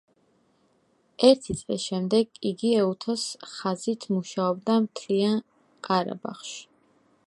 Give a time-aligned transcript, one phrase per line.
[1.27, 5.41] ერთი წლის შემდეგ იგი ეუთოს ხაზით მუშაობდა მთიან
[5.89, 6.61] ყარაბაღში.